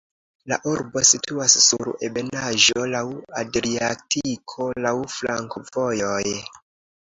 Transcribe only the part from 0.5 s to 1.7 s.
La urbo situas